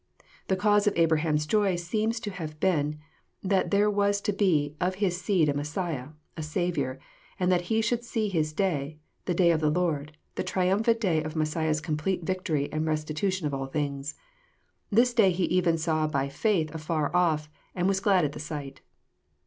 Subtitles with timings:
[0.47, 2.97] The cause of Abraham's joy seems to have been,
[3.43, 6.97] that there was to be of his seed a Messiah, a Saviour;
[7.39, 11.21] and that he should see His day,— the day of the Lord, the triumphant day
[11.21, 14.15] of Messiah's complete victoi*y and restitution of all things.
[14.89, 18.81] This day he even saw by faith afar off, and was glad at the sight.